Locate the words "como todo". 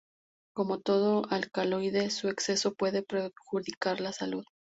0.55-1.27